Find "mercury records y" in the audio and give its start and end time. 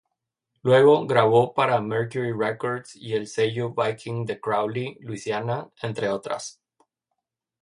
1.79-3.13